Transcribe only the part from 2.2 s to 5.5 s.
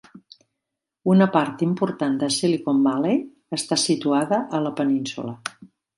de Silicon Valley està situada a la península.